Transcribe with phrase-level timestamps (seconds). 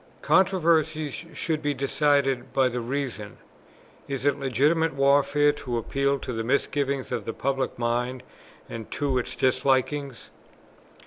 [0.23, 3.37] Controversies should be decided by the reason;
[4.07, 8.23] is it legitimate warfare to appeal to the misgivings of the public mind
[8.67, 10.31] and to its dislikings?